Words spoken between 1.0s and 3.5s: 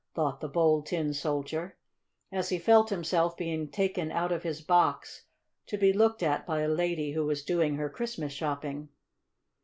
Soldier, as he felt himself